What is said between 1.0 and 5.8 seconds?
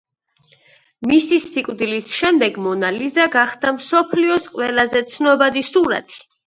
მისი სიკვდილის შემდეგ მონა ლიზა გახდა მსოფლიოს ყველაზე ცნობადი